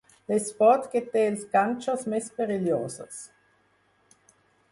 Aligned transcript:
L'esport 0.31 0.87
que 0.93 1.01
té 1.09 1.25
els 1.31 1.43
ganxos 1.57 2.07
més 2.15 2.31
perillosos. 2.39 3.23